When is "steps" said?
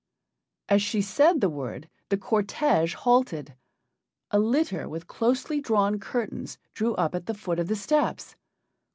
7.75-8.35